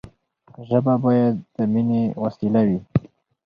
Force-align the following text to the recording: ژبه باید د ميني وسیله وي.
ژبه 0.67 0.93
باید 1.03 1.35
د 1.55 1.57
ميني 1.71 2.03
وسیله 2.23 2.61
وي. 2.67 2.79